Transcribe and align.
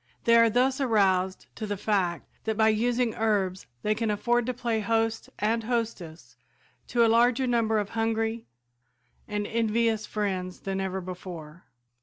They 0.23 0.35
are 0.35 0.49
thus 0.49 0.81
aroused 0.81 1.45
to 1.53 1.67
the 1.67 1.77
fact 1.77 2.27
that 2.45 2.57
by 2.57 2.69
using 2.69 3.13
herbs 3.13 3.67
they 3.83 3.93
can 3.93 4.09
afford 4.09 4.47
to 4.47 4.53
play 4.55 4.79
host 4.79 5.29
and 5.37 5.63
hostess 5.63 6.35
to 6.87 7.05
a 7.05 7.05
larger 7.07 7.45
number 7.45 7.77
of 7.77 7.89
hungry 7.89 8.47
and 9.27 9.45
envious 9.45 10.07
friends 10.07 10.61
than 10.61 10.81
ever 10.81 11.01
before. 11.01 11.65